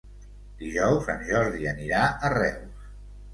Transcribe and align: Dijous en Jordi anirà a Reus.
Dijous 0.61 1.09
en 1.15 1.21
Jordi 1.27 1.69
anirà 1.73 2.01
a 2.07 2.33
Reus. 2.37 2.91